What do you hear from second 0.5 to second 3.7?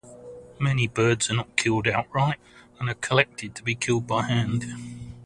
Many birds are not killed outright and are collected to